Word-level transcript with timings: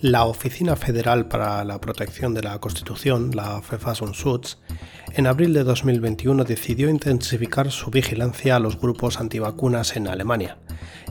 La 0.00 0.26
Oficina 0.26 0.76
Federal 0.76 1.26
para 1.26 1.64
la 1.64 1.80
Protección 1.80 2.32
de 2.32 2.40
la 2.40 2.60
Constitución, 2.60 3.32
la 3.34 3.60
Verfassungsschutz, 3.68 4.58
en 5.14 5.26
abril 5.26 5.52
de 5.52 5.64
2021 5.64 6.44
decidió 6.44 6.88
intensificar 6.88 7.72
su 7.72 7.90
vigilancia 7.90 8.54
a 8.54 8.60
los 8.60 8.78
grupos 8.78 9.18
antivacunas 9.18 9.96
en 9.96 10.06
Alemania. 10.06 10.58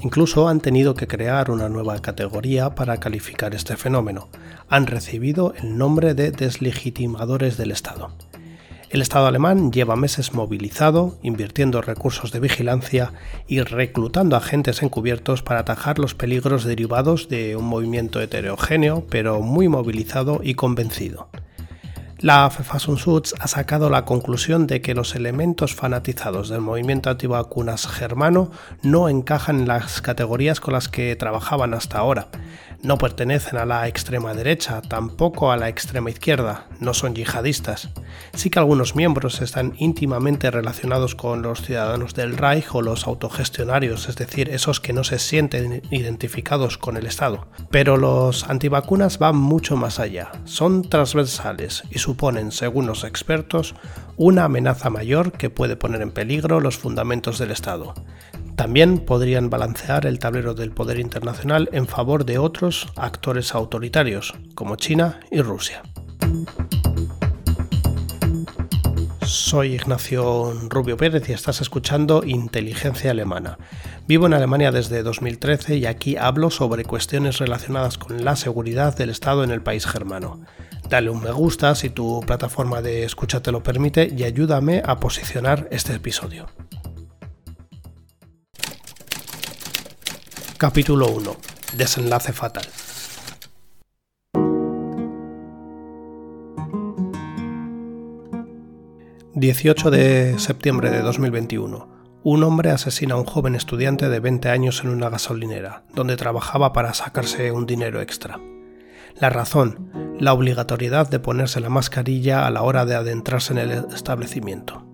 Incluso 0.03 0.47
han 0.47 0.61
tenido 0.61 0.93
que 0.93 1.05
crear 1.05 1.51
una 1.51 1.67
nueva 1.67 1.99
categoría 1.99 2.75
para 2.75 2.97
calificar 3.01 3.53
este 3.53 3.75
fenómeno. 3.75 4.29
Han 4.69 4.87
recibido 4.87 5.53
el 5.61 5.77
nombre 5.77 6.13
de 6.13 6.31
deslegitimadores 6.31 7.57
del 7.57 7.71
Estado. 7.71 8.13
El 8.89 9.01
Estado 9.01 9.27
alemán 9.27 9.73
lleva 9.73 9.97
meses 9.97 10.33
movilizado, 10.33 11.17
invirtiendo 11.21 11.81
recursos 11.81 12.31
de 12.31 12.39
vigilancia 12.39 13.11
y 13.45 13.59
reclutando 13.59 14.37
agentes 14.37 14.81
encubiertos 14.81 15.43
para 15.43 15.59
atajar 15.59 15.99
los 15.99 16.15
peligros 16.15 16.63
derivados 16.63 17.27
de 17.27 17.57
un 17.57 17.65
movimiento 17.65 18.21
heterogéneo, 18.21 19.05
pero 19.09 19.41
muy 19.41 19.67
movilizado 19.67 20.39
y 20.41 20.53
convencido. 20.53 21.27
La 22.19 22.49
Verfassungsschutz 22.49 23.35
ha 23.39 23.47
sacado 23.47 23.91
la 23.91 24.03
conclusión 24.03 24.65
de 24.65 24.81
que 24.81 24.95
los 24.95 25.13
elementos 25.13 25.75
fanatizados 25.75 26.49
del 26.49 26.61
movimiento 26.61 27.11
antivacunas 27.11 27.87
germano 27.87 28.49
no 28.81 29.07
encajan 29.07 29.59
en 29.59 29.67
las 29.67 30.01
categorías 30.01 30.59
con 30.59 30.73
las 30.73 30.87
que 30.87 31.15
trabajaban 31.15 31.75
hasta 31.75 31.99
ahora, 31.99 32.29
no 32.81 32.97
pertenecen 32.97 33.57
a 33.57 33.65
la 33.65 33.87
extrema 33.87 34.33
derecha, 34.33 34.81
tampoco 34.81 35.51
a 35.51 35.57
la 35.57 35.69
extrema 35.69 36.09
izquierda, 36.09 36.67
no 36.79 36.93
son 36.93 37.15
yihadistas. 37.15 37.89
Sí 38.33 38.49
que 38.49 38.59
algunos 38.59 38.95
miembros 38.95 39.41
están 39.41 39.73
íntimamente 39.77 40.51
relacionados 40.51 41.15
con 41.15 41.41
los 41.41 41.61
ciudadanos 41.61 42.13
del 42.13 42.37
Reich 42.37 42.73
o 42.73 42.81
los 42.81 43.07
autogestionarios, 43.07 44.09
es 44.09 44.15
decir, 44.15 44.49
esos 44.49 44.79
que 44.79 44.93
no 44.93 45.03
se 45.03 45.19
sienten 45.19 45.81
identificados 45.89 46.77
con 46.77 46.97
el 46.97 47.05
Estado. 47.05 47.47
Pero 47.71 47.97
los 47.97 48.43
antivacunas 48.43 49.17
van 49.17 49.35
mucho 49.37 49.75
más 49.75 49.99
allá, 49.99 50.31
son 50.45 50.87
transversales 50.87 51.83
y 51.89 51.99
suponen, 51.99 52.51
según 52.51 52.87
los 52.87 53.03
expertos, 53.03 53.75
una 54.17 54.45
amenaza 54.45 54.89
mayor 54.89 55.31
que 55.31 55.49
puede 55.49 55.75
poner 55.75 56.01
en 56.01 56.11
peligro 56.11 56.59
los 56.59 56.77
fundamentos 56.77 57.37
del 57.37 57.51
Estado. 57.51 57.93
También 58.57 58.97
podrían 58.97 59.51
balancear 59.51 60.07
el 60.07 60.17
tablero 60.17 60.55
del 60.55 60.71
poder 60.71 60.99
internacional 60.99 61.69
en 61.73 61.85
favor 61.85 62.25
de 62.25 62.39
otros 62.39 62.87
actores 62.95 63.53
autoritarios, 63.53 64.33
como 64.55 64.77
China 64.77 65.19
y 65.29 65.41
Rusia. 65.41 65.83
Soy 69.21 69.75
Ignacio 69.75 70.53
Rubio 70.69 70.97
Pérez 70.97 71.29
y 71.29 71.33
estás 71.33 71.61
escuchando 71.61 72.23
Inteligencia 72.25 73.11
Alemana. 73.11 73.59
Vivo 74.07 74.25
en 74.25 74.33
Alemania 74.33 74.71
desde 74.71 75.03
2013 75.03 75.77
y 75.77 75.85
aquí 75.85 76.17
hablo 76.17 76.49
sobre 76.49 76.83
cuestiones 76.83 77.37
relacionadas 77.37 77.99
con 77.99 78.25
la 78.25 78.35
seguridad 78.35 78.97
del 78.97 79.11
Estado 79.11 79.43
en 79.43 79.51
el 79.51 79.61
país 79.61 79.85
germano. 79.85 80.41
Dale 80.89 81.11
un 81.11 81.21
me 81.21 81.31
gusta 81.31 81.75
si 81.75 81.91
tu 81.91 82.21
plataforma 82.25 82.81
de 82.81 83.03
escucha 83.03 83.39
te 83.39 83.51
lo 83.51 83.61
permite 83.61 84.11
y 84.17 84.23
ayúdame 84.23 84.81
a 84.83 84.99
posicionar 84.99 85.67
este 85.69 85.93
episodio. 85.93 86.47
Capítulo 90.57 91.07
1. 91.09 91.35
Desenlace 91.75 92.33
fatal. 92.33 92.65
18 99.35 99.91
de 99.91 100.39
septiembre 100.39 100.89
de 100.89 101.03
2021. 101.03 101.87
Un 102.23 102.41
hombre 102.41 102.71
asesina 102.71 103.13
a 103.13 103.19
un 103.19 103.25
joven 103.25 103.53
estudiante 103.53 104.09
de 104.09 104.19
20 104.19 104.49
años 104.49 104.83
en 104.83 104.89
una 104.89 105.09
gasolinera, 105.09 105.83
donde 105.93 106.17
trabajaba 106.17 106.73
para 106.73 106.95
sacarse 106.95 107.51
un 107.51 107.67
dinero 107.67 108.01
extra. 108.01 108.39
La 109.21 109.29
razón, 109.29 109.91
la 110.19 110.33
obligatoriedad 110.33 111.07
de 111.07 111.19
ponerse 111.19 111.59
la 111.59 111.69
mascarilla 111.69 112.47
a 112.47 112.49
la 112.49 112.63
hora 112.63 112.83
de 112.85 112.95
adentrarse 112.95 113.53
en 113.53 113.59
el 113.59 113.71
establecimiento. 113.93 114.86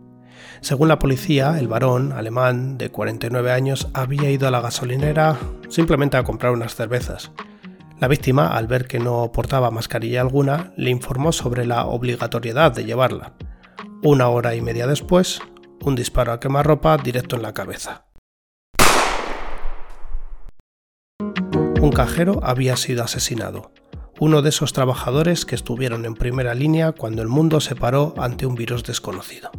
Según 0.63 0.87
la 0.87 0.97
policía, 0.97 1.59
el 1.59 1.67
varón, 1.67 2.13
alemán, 2.13 2.77
de 2.77 2.89
49 2.89 3.51
años, 3.51 3.89
había 3.93 4.31
ido 4.31 4.47
a 4.47 4.51
la 4.51 4.61
gasolinera 4.61 5.37
simplemente 5.67 6.15
a 6.15 6.23
comprar 6.23 6.53
unas 6.53 6.73
cervezas. 6.73 7.33
La 7.99 8.07
víctima, 8.07 8.47
al 8.47 8.67
ver 8.67 8.87
que 8.87 8.97
no 8.97 9.29
portaba 9.33 9.71
mascarilla 9.71 10.21
alguna, 10.21 10.71
le 10.77 10.89
informó 10.89 11.33
sobre 11.33 11.65
la 11.65 11.85
obligatoriedad 11.85 12.71
de 12.71 12.85
llevarla. 12.85 13.33
Una 14.03 14.29
hora 14.29 14.55
y 14.55 14.61
media 14.61 14.87
después, 14.87 15.41
un 15.81 15.95
disparo 15.95 16.31
a 16.31 16.39
quemarropa 16.39 16.97
directo 16.97 17.35
en 17.35 17.41
la 17.41 17.53
cabeza. 17.53 18.05
Un 21.81 21.91
cajero 21.91 22.39
había 22.41 22.77
sido 22.77 23.03
asesinado, 23.03 23.73
uno 24.17 24.41
de 24.41 24.47
esos 24.47 24.71
trabajadores 24.71 25.45
que 25.45 25.55
estuvieron 25.55 26.05
en 26.05 26.13
primera 26.13 26.55
línea 26.55 26.93
cuando 26.93 27.21
el 27.21 27.27
mundo 27.27 27.59
se 27.59 27.75
paró 27.75 28.13
ante 28.17 28.45
un 28.45 28.55
virus 28.55 28.85
desconocido. 28.85 29.51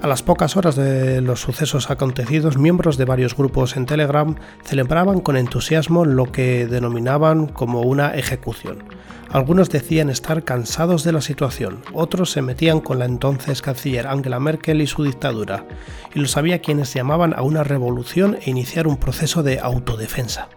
A 0.00 0.06
las 0.06 0.22
pocas 0.22 0.56
horas 0.56 0.76
de 0.76 1.20
los 1.20 1.40
sucesos 1.40 1.90
acontecidos, 1.90 2.56
miembros 2.56 2.98
de 2.98 3.04
varios 3.04 3.36
grupos 3.36 3.76
en 3.76 3.84
Telegram 3.84 4.36
celebraban 4.62 5.18
con 5.18 5.36
entusiasmo 5.36 6.04
lo 6.04 6.30
que 6.30 6.68
denominaban 6.68 7.48
como 7.48 7.80
una 7.80 8.14
ejecución. 8.14 8.84
Algunos 9.28 9.70
decían 9.70 10.08
estar 10.08 10.44
cansados 10.44 11.02
de 11.02 11.10
la 11.10 11.20
situación, 11.20 11.82
otros 11.92 12.30
se 12.30 12.42
metían 12.42 12.80
con 12.80 13.00
la 13.00 13.06
entonces 13.06 13.60
canciller 13.60 14.06
Angela 14.06 14.38
Merkel 14.38 14.82
y 14.82 14.86
su 14.86 15.02
dictadura, 15.02 15.66
y 16.14 16.20
los 16.20 16.36
había 16.36 16.60
quienes 16.60 16.94
llamaban 16.94 17.34
a 17.34 17.42
una 17.42 17.64
revolución 17.64 18.38
e 18.40 18.50
iniciar 18.50 18.86
un 18.86 18.98
proceso 18.98 19.42
de 19.42 19.58
autodefensa. 19.58 20.48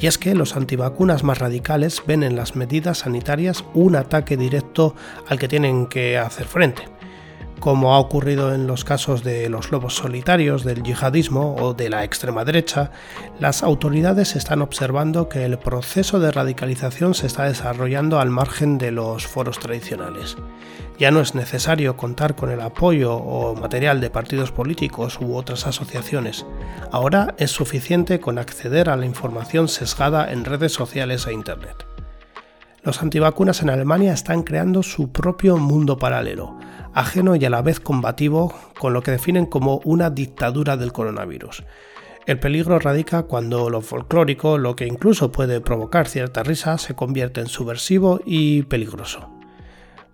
Y 0.00 0.06
es 0.06 0.16
que 0.16 0.34
los 0.34 0.56
antivacunas 0.56 1.24
más 1.24 1.38
radicales 1.38 2.02
ven 2.06 2.22
en 2.22 2.36
las 2.36 2.56
medidas 2.56 2.98
sanitarias 2.98 3.64
un 3.74 3.96
ataque 3.96 4.38
directo 4.38 4.94
al 5.28 5.38
que 5.38 5.48
tienen 5.48 5.88
que 5.88 6.16
hacer 6.16 6.46
frente 6.46 6.97
como 7.60 7.94
ha 7.94 7.98
ocurrido 7.98 8.54
en 8.54 8.66
los 8.66 8.84
casos 8.84 9.24
de 9.24 9.48
los 9.48 9.70
lobos 9.70 9.94
solitarios, 9.96 10.64
del 10.64 10.82
yihadismo 10.82 11.56
o 11.56 11.74
de 11.74 11.90
la 11.90 12.04
extrema 12.04 12.44
derecha, 12.44 12.90
las 13.40 13.62
autoridades 13.62 14.36
están 14.36 14.62
observando 14.62 15.28
que 15.28 15.44
el 15.44 15.58
proceso 15.58 16.20
de 16.20 16.30
radicalización 16.30 17.14
se 17.14 17.26
está 17.26 17.44
desarrollando 17.44 18.20
al 18.20 18.30
margen 18.30 18.78
de 18.78 18.92
los 18.92 19.26
foros 19.26 19.58
tradicionales. 19.58 20.36
Ya 20.98 21.10
no 21.10 21.20
es 21.20 21.34
necesario 21.34 21.96
contar 21.96 22.34
con 22.34 22.50
el 22.50 22.60
apoyo 22.60 23.14
o 23.14 23.54
material 23.54 24.00
de 24.00 24.10
partidos 24.10 24.50
políticos 24.50 25.18
u 25.20 25.36
otras 25.36 25.66
asociaciones. 25.66 26.44
Ahora 26.90 27.34
es 27.38 27.50
suficiente 27.50 28.20
con 28.20 28.38
acceder 28.38 28.88
a 28.90 28.96
la 28.96 29.06
información 29.06 29.68
sesgada 29.68 30.32
en 30.32 30.44
redes 30.44 30.72
sociales 30.72 31.26
e 31.26 31.32
Internet. 31.32 31.86
Los 32.82 33.02
antivacunas 33.02 33.60
en 33.62 33.70
Alemania 33.70 34.12
están 34.12 34.42
creando 34.42 34.82
su 34.82 35.12
propio 35.12 35.56
mundo 35.56 35.98
paralelo, 35.98 36.56
ajeno 36.94 37.36
y 37.36 37.44
a 37.44 37.50
la 37.50 37.62
vez 37.62 37.80
combativo 37.80 38.54
con 38.78 38.92
lo 38.92 39.02
que 39.02 39.10
definen 39.10 39.46
como 39.46 39.80
una 39.84 40.10
dictadura 40.10 40.76
del 40.76 40.92
coronavirus. 40.92 41.64
El 42.28 42.38
peligro 42.38 42.78
radica 42.78 43.22
cuando 43.22 43.70
lo 43.70 43.80
folclórico, 43.80 44.58
lo 44.58 44.76
que 44.76 44.86
incluso 44.86 45.32
puede 45.32 45.62
provocar 45.62 46.08
cierta 46.08 46.42
risa, 46.42 46.76
se 46.76 46.94
convierte 46.94 47.40
en 47.40 47.46
subversivo 47.46 48.20
y 48.26 48.64
peligroso. 48.64 49.30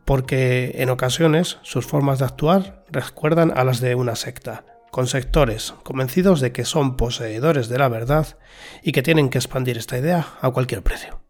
Porque 0.05 0.77
en 0.77 0.91
ocasiones 0.91 1.59
sus 1.63 1.87
formas 1.87 2.21
de 2.21 2.27
actuar 2.27 2.85
recuerdan 2.89 3.53
a 3.57 3.65
las 3.65 3.81
de 3.81 3.97
una 3.97 4.15
secta, 4.15 4.65
con 4.93 5.09
sectores 5.09 5.75
convencidos 5.83 6.41
de 6.41 6.53
que 6.53 6.65
son 6.65 6.97
poseedores 6.97 7.69
de 7.69 7.79
la 7.79 7.89
verdad 7.89 8.39
y 8.83 8.93
que 8.93 9.03
tienen 9.03 9.29
que 9.29 9.39
expandir 9.39 9.77
esta 9.77 9.99
idea 9.99 10.29
a 10.41 10.51
cualquier 10.51 10.83
precio. 10.83 11.21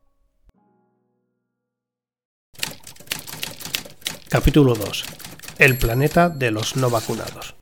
Capítulo 4.28 4.74
2 4.74 5.23
el 5.58 5.78
planeta 5.78 6.28
de 6.28 6.50
los 6.50 6.76
no 6.76 6.90
vacunados. 6.90 7.54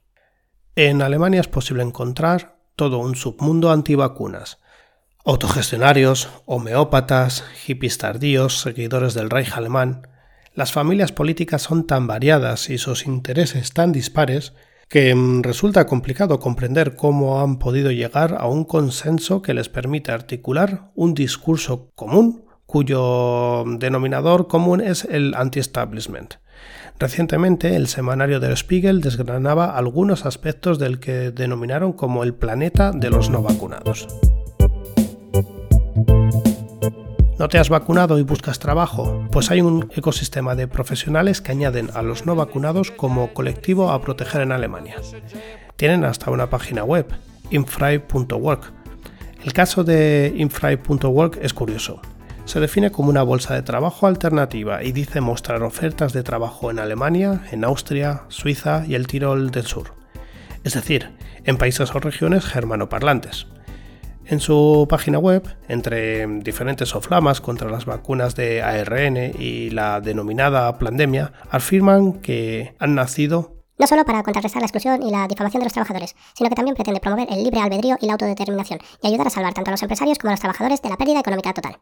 En 0.75 1.03
Alemania 1.03 1.41
es 1.41 1.49
posible 1.49 1.83
encontrar 1.83 2.57
todo 2.77 2.99
un 2.99 3.15
submundo 3.15 3.71
antivacunas. 3.71 4.59
Autogestionarios, 5.25 6.29
homeópatas, 6.47 7.45
hippies 7.65 7.99
tardíos, 7.99 8.61
seguidores 8.61 9.15
del 9.15 9.31
Reich 9.31 9.53
alemán. 9.53 10.09
Las 10.55 10.73
familias 10.73 11.13
políticas 11.13 11.63
son 11.63 11.87
tan 11.87 12.07
variadas 12.07 12.71
y 12.71 12.79
sus 12.79 13.07
intereses 13.07 13.73
tan 13.73 13.93
dispares 13.93 14.55
que 14.89 15.15
mm, 15.15 15.43
resulta 15.43 15.87
complicado 15.87 16.41
comprender 16.41 16.97
cómo 16.97 17.41
han 17.41 17.59
podido 17.59 17.91
llegar 17.91 18.37
a 18.39 18.47
un 18.47 18.65
consenso 18.65 19.43
que 19.43 19.55
les 19.55 19.69
permite 19.69 20.13
articular 20.13 20.91
un 20.95 21.15
discurso 21.15 21.91
común 21.95 22.45
cuyo 22.67 23.65
denominador 23.67 24.49
común 24.49 24.81
es 24.81 25.05
el 25.05 25.35
anti-establishment. 25.35 26.37
Recientemente, 27.03 27.75
el 27.75 27.89
semanario 27.89 28.39
Der 28.39 28.57
Spiegel 28.57 29.01
desgranaba 29.01 29.77
algunos 29.77 30.25
aspectos 30.25 30.79
del 30.79 31.01
que 31.01 31.33
denominaron 31.33 31.93
como 31.93 32.23
el 32.23 32.33
planeta 32.33 32.93
de 32.93 33.11
los 33.11 33.29
no 33.29 33.43
vacunados. 33.43 34.07
¿No 37.41 37.49
te 37.49 37.59
has 37.59 37.71
vacunado 37.71 38.21
y 38.21 38.23
buscas 38.23 38.61
trabajo? 38.61 39.27
Pues 39.33 39.51
hay 39.51 39.63
un 39.63 39.91
ecosistema 39.97 40.55
de 40.55 40.69
profesionales 40.69 41.41
que 41.41 41.51
añaden 41.51 41.91
a 41.95 42.03
los 42.03 42.25
no 42.25 42.37
vacunados 42.37 42.93
como 42.93 43.35
colectivo 43.35 43.91
a 43.91 44.01
proteger 44.01 44.43
en 44.43 44.53
Alemania. 44.53 44.95
Tienen 45.75 46.05
hasta 46.05 46.31
una 46.31 46.51
página 46.51 46.85
web, 46.85 47.09
infrei.work. 47.51 48.73
El 49.45 49.53
caso 49.53 49.83
de 49.83 50.33
Infry.work 50.37 51.41
es 51.43 51.53
curioso. 51.53 52.01
Se 52.45 52.61
define 52.61 52.91
como 52.91 53.09
una 53.09 53.23
bolsa 53.23 53.55
de 53.55 53.63
trabajo 53.63 54.07
alternativa 54.07 54.83
y 54.83 54.93
dice 54.93 55.21
mostrar 55.21 55.63
ofertas 55.63 56.13
de 56.13 56.23
trabajo 56.23 56.71
en 56.71 56.79
Alemania, 56.79 57.43
en 57.51 57.65
Austria, 57.65 58.25
Suiza 58.29 58.85
y 58.87 58.95
el 58.95 59.07
Tirol 59.07 59.51
del 59.51 59.65
Sur. 59.65 59.95
Es 60.65 60.75
decir, 60.75 61.11
en 61.45 61.57
países 61.57 61.95
o 61.95 62.01
regiones 62.01 62.45
germanoparlantes. 62.45 63.47
En 64.27 64.41
su 64.41 64.87
página 64.89 65.19
web, 65.19 65.43
entre 65.69 66.27
diferentes 66.41 66.91
soflamas 66.91 67.41
contra 67.41 67.71
las 67.71 67.87
vacunas 67.87 68.35
de 68.37 68.63
ARN 68.63 69.33
y 69.39 69.71
la 69.71 70.01
denominada 70.01 70.79
pandemia, 70.79 71.33
afirman 71.51 72.15
que 72.15 72.75
han 72.79 72.95
nacido 72.95 73.63
no 73.79 73.87
solo 73.89 74.05
para 74.05 74.23
contrarrestar 74.23 74.63
la 74.63 74.67
exclusión 74.67 75.03
y 75.03 75.11
la 75.11 75.27
difamación 75.27 75.61
de 75.61 75.65
los 75.65 75.73
trabajadores, 75.73 76.15
sino 76.35 76.49
que 76.49 76.55
también 76.55 76.77
pretende 76.77 77.01
promover 77.01 77.27
el 77.33 77.43
libre 77.43 77.61
albedrío 77.61 77.97
y 78.01 78.07
la 78.07 78.13
autodeterminación 78.13 78.79
y 79.03 79.09
ayudar 79.09 79.27
a 79.27 79.31
salvar 79.31 79.55
tanto 79.55 79.71
a 79.71 79.73
los 79.73 79.83
empresarios 79.83 80.19
como 80.19 80.29
a 80.29 80.35
los 80.35 80.41
trabajadores 80.41 80.81
de 80.83 80.89
la 80.89 80.97
pérdida 80.97 81.19
económica 81.19 81.53
total. 81.53 81.81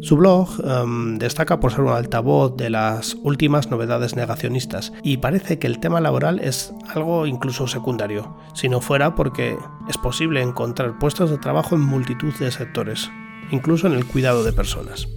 Su 0.00 0.16
blog 0.16 0.48
em, 0.64 1.18
destaca 1.18 1.58
por 1.58 1.72
ser 1.72 1.80
un 1.80 1.92
altavoz 1.92 2.56
de 2.56 2.70
las 2.70 3.14
últimas 3.22 3.70
novedades 3.70 4.14
negacionistas 4.14 4.92
y 5.02 5.16
parece 5.16 5.58
que 5.58 5.66
el 5.66 5.80
tema 5.80 6.00
laboral 6.00 6.38
es 6.38 6.72
algo 6.86 7.26
incluso 7.26 7.66
secundario, 7.66 8.36
si 8.54 8.68
no 8.68 8.80
fuera 8.80 9.14
porque 9.14 9.56
es 9.88 9.98
posible 9.98 10.40
encontrar 10.40 10.98
puestos 10.98 11.30
de 11.30 11.38
trabajo 11.38 11.74
en 11.74 11.80
multitud 11.80 12.32
de 12.34 12.50
sectores, 12.52 13.10
incluso 13.50 13.86
en 13.86 13.94
el 13.94 14.06
cuidado 14.06 14.44
de 14.44 14.52
personas. 14.52 15.08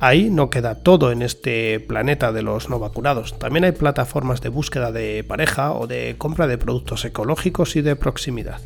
Ahí 0.00 0.30
no 0.30 0.50
queda 0.50 0.82
todo 0.82 1.12
en 1.12 1.22
este 1.22 1.78
planeta 1.80 2.32
de 2.32 2.42
los 2.42 2.68
no 2.70 2.78
vacunados. 2.78 3.38
También 3.38 3.64
hay 3.64 3.72
plataformas 3.72 4.40
de 4.40 4.48
búsqueda 4.48 4.90
de 4.90 5.22
pareja 5.22 5.72
o 5.72 5.86
de 5.86 6.16
compra 6.18 6.46
de 6.46 6.58
productos 6.58 7.04
ecológicos 7.04 7.76
y 7.76 7.82
de 7.82 7.96
proximidad. 7.96 8.60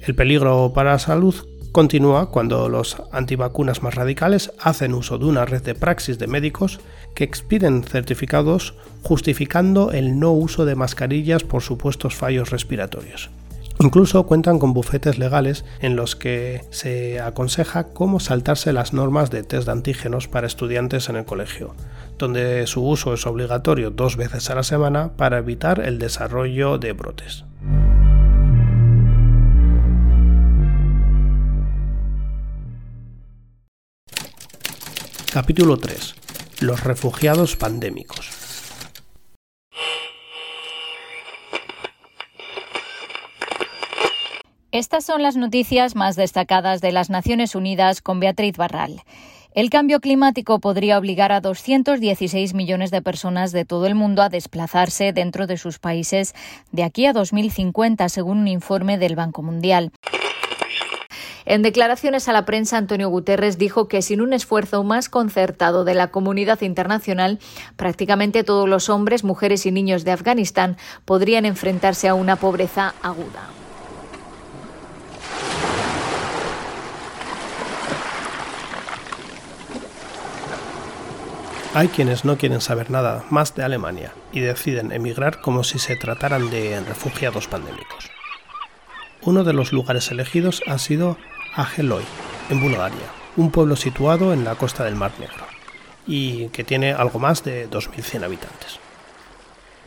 El 0.00 0.14
peligro 0.14 0.72
para 0.74 0.92
la 0.92 0.98
salud 0.98 1.34
continúa 1.72 2.30
cuando 2.30 2.68
los 2.68 3.02
antivacunas 3.12 3.82
más 3.82 3.94
radicales 3.94 4.52
hacen 4.60 4.94
uso 4.94 5.18
de 5.18 5.24
una 5.24 5.46
red 5.46 5.62
de 5.62 5.74
praxis 5.74 6.18
de 6.18 6.26
médicos 6.26 6.80
que 7.14 7.24
expiden 7.24 7.82
certificados 7.82 8.74
justificando 9.02 9.90
el 9.90 10.20
no 10.20 10.32
uso 10.32 10.64
de 10.66 10.76
mascarillas 10.76 11.42
por 11.42 11.62
supuestos 11.62 12.14
fallos 12.14 12.50
respiratorios. 12.50 13.30
Incluso 13.80 14.26
cuentan 14.26 14.58
con 14.58 14.74
bufetes 14.74 15.18
legales 15.18 15.64
en 15.80 15.96
los 15.96 16.14
que 16.14 16.62
se 16.70 17.20
aconseja 17.20 17.88
cómo 17.88 18.20
saltarse 18.20 18.72
las 18.72 18.92
normas 18.92 19.30
de 19.30 19.42
test 19.42 19.66
de 19.66 19.72
antígenos 19.72 20.28
para 20.28 20.46
estudiantes 20.46 21.08
en 21.08 21.16
el 21.16 21.24
colegio, 21.24 21.74
donde 22.18 22.66
su 22.66 22.86
uso 22.86 23.14
es 23.14 23.26
obligatorio 23.26 23.90
dos 23.90 24.16
veces 24.16 24.50
a 24.50 24.54
la 24.54 24.62
semana 24.62 25.12
para 25.16 25.38
evitar 25.38 25.80
el 25.80 25.98
desarrollo 25.98 26.78
de 26.78 26.92
brotes. 26.92 27.44
Capítulo 35.32 35.78
3. 35.78 36.14
Los 36.60 36.84
refugiados 36.84 37.56
pandémicos. 37.56 38.28
Estas 44.72 45.06
son 45.06 45.22
las 45.22 45.36
noticias 45.36 45.96
más 45.96 46.16
destacadas 46.16 46.82
de 46.82 46.92
las 46.92 47.08
Naciones 47.08 47.54
Unidas 47.54 48.02
con 48.02 48.20
Beatriz 48.20 48.58
Barral. 48.58 49.00
El 49.54 49.70
cambio 49.70 50.00
climático 50.00 50.60
podría 50.60 50.98
obligar 50.98 51.32
a 51.32 51.40
216 51.40 52.52
millones 52.52 52.90
de 52.90 53.00
personas 53.00 53.52
de 53.52 53.64
todo 53.64 53.86
el 53.86 53.94
mundo 53.94 54.20
a 54.20 54.28
desplazarse 54.28 55.14
dentro 55.14 55.46
de 55.46 55.56
sus 55.56 55.78
países 55.78 56.34
de 56.72 56.84
aquí 56.84 57.06
a 57.06 57.14
2050, 57.14 58.06
según 58.10 58.36
un 58.40 58.48
informe 58.48 58.98
del 58.98 59.16
Banco 59.16 59.42
Mundial. 59.42 59.92
En 61.44 61.62
declaraciones 61.62 62.28
a 62.28 62.32
la 62.32 62.44
prensa, 62.44 62.76
Antonio 62.76 63.08
Guterres 63.08 63.58
dijo 63.58 63.88
que 63.88 64.02
sin 64.02 64.20
un 64.20 64.32
esfuerzo 64.32 64.84
más 64.84 65.08
concertado 65.08 65.84
de 65.84 65.94
la 65.94 66.08
comunidad 66.08 66.60
internacional, 66.62 67.38
prácticamente 67.76 68.44
todos 68.44 68.68
los 68.68 68.88
hombres, 68.88 69.24
mujeres 69.24 69.66
y 69.66 69.72
niños 69.72 70.04
de 70.04 70.12
Afganistán 70.12 70.76
podrían 71.04 71.44
enfrentarse 71.44 72.08
a 72.08 72.14
una 72.14 72.36
pobreza 72.36 72.94
aguda. 73.02 73.48
Hay 81.74 81.88
quienes 81.88 82.26
no 82.26 82.36
quieren 82.36 82.60
saber 82.60 82.90
nada 82.90 83.24
más 83.30 83.54
de 83.54 83.64
Alemania 83.64 84.12
y 84.30 84.40
deciden 84.40 84.92
emigrar 84.92 85.40
como 85.40 85.64
si 85.64 85.78
se 85.78 85.96
trataran 85.96 86.50
de 86.50 86.78
refugiados 86.80 87.48
pandémicos. 87.48 88.10
Uno 89.24 89.44
de 89.44 89.52
los 89.52 89.72
lugares 89.72 90.10
elegidos 90.10 90.62
ha 90.66 90.78
sido 90.78 91.16
Ageloy, 91.54 92.02
en 92.50 92.60
Bulgaria, 92.60 93.06
un 93.36 93.52
pueblo 93.52 93.76
situado 93.76 94.32
en 94.32 94.42
la 94.42 94.56
costa 94.56 94.82
del 94.82 94.96
Mar 94.96 95.12
Negro 95.20 95.46
y 96.08 96.48
que 96.48 96.64
tiene 96.64 96.92
algo 96.92 97.20
más 97.20 97.44
de 97.44 97.70
2.100 97.70 98.24
habitantes. 98.24 98.80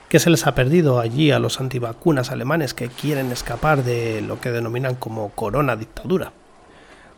¿Qué 0.07 0.19
se 0.19 0.29
les 0.29 0.47
ha 0.47 0.55
perdido 0.55 1.01
allí 1.01 1.31
a 1.31 1.39
los 1.39 1.59
antivacunas 1.59 2.31
alemanes 2.31 2.73
que 2.73 2.87
quieren 2.87 3.29
escapar 3.33 3.83
de 3.83 4.21
lo 4.21 4.39
que 4.39 4.51
denominan 4.51 4.95
como 4.95 5.31
corona 5.31 5.75
dictadura? 5.75 6.31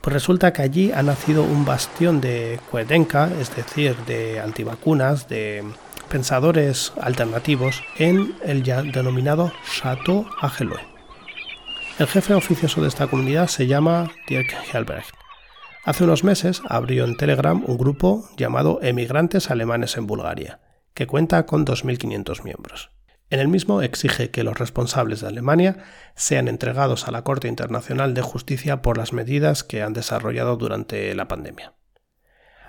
Pues 0.02 0.12
resulta 0.12 0.54
que 0.54 0.64
allí 0.64 0.92
ha 0.92 1.04
nacido 1.04 1.44
un 1.44 1.66
bastión 1.66 2.20
de 2.20 2.60
Kuedenka, 2.72 3.30
es 3.40 3.56
decir, 3.56 3.96
de 4.08 4.40
antivacunas, 4.40 5.30
de 5.30 5.64
pensadores 6.10 6.94
alternativos, 7.00 7.84
en 8.00 8.36
el 8.44 8.64
ya 8.64 8.82
denominado 8.82 9.52
Chateau 9.70 10.26
Ageloy. 10.42 10.97
El 12.00 12.06
jefe 12.06 12.36
oficioso 12.36 12.80
de 12.80 12.90
esta 12.90 13.08
comunidad 13.08 13.48
se 13.48 13.66
llama 13.66 14.12
Dirk 14.28 14.56
Helbrecht. 14.72 15.16
Hace 15.84 16.04
unos 16.04 16.24
meses 16.24 16.62
abrió 16.70 17.06
en 17.06 17.18
Telegram 17.18 17.64
un 17.66 17.76
grupo 17.76 18.30
llamado 18.38 18.78
Emigrantes 18.84 19.50
Alemanes 19.50 19.98
en 19.98 20.06
Bulgaria, 20.06 20.60
que 20.94 21.08
cuenta 21.08 21.48
con 21.48 21.66
2.500 21.66 22.44
miembros. 22.44 22.92
En 23.32 23.40
el 23.40 23.48
mismo 23.48 23.82
exige 23.82 24.30
que 24.30 24.44
los 24.44 24.60
responsables 24.60 25.22
de 25.22 25.28
Alemania 25.30 25.78
sean 26.14 26.48
entregados 26.48 27.08
a 27.08 27.12
la 27.12 27.24
Corte 27.24 27.48
Internacional 27.48 28.14
de 28.14 28.22
Justicia 28.22 28.84
por 28.84 29.00
las 29.00 29.12
medidas 29.12 29.64
que 29.64 29.82
han 29.82 29.94
desarrollado 29.94 30.56
durante 30.56 31.16
la 31.16 31.28
pandemia. 31.28 31.74